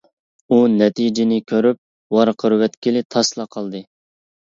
ئۇ 0.47 0.57
نەتىجىنى 0.77 1.37
كۆرۈپ 1.53 1.79
ۋارقىرىۋەتكىلى 2.19 3.09
تاسلا 3.17 3.51
قالدى. 3.57 3.89